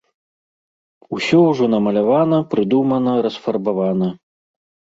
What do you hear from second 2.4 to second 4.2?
прыдумана, расфарбавана.